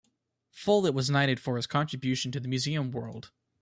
[0.49, 3.29] Follett was knighted for his contribution to the museum world.